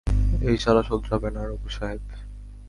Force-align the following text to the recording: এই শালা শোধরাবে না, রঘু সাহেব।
এই 0.49 0.55
শালা 0.63 0.83
শোধরাবে 0.89 1.29
না, 1.35 1.41
রঘু 1.49 1.69
সাহেব। 1.77 2.03